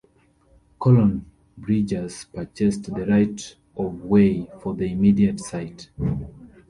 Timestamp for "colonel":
0.79-1.21